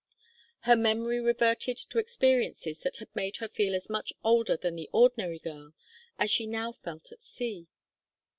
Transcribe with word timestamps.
Her 0.61 0.75
memory 0.75 1.19
reverted 1.19 1.77
to 1.77 1.99
experiences 1.99 2.81
that 2.81 2.97
had 2.97 3.15
made 3.15 3.37
her 3.37 3.47
feel 3.47 3.75
as 3.75 3.87
much 3.87 4.13
older 4.23 4.57
than 4.57 4.75
the 4.75 4.89
ordinary 4.91 5.37
girl 5.37 5.73
as 6.17 6.31
she 6.31 6.47
now 6.47 6.71
felt 6.71 7.11
at 7.11 7.21
sea. 7.21 7.67